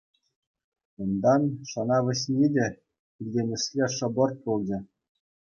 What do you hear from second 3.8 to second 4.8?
шӑпӑрт пулчӗ.